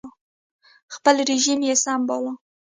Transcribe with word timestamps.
خپل 0.95 1.15
رژیم 1.29 1.59
یې 1.67 1.75
سم 1.83 1.99
باله 2.07 2.33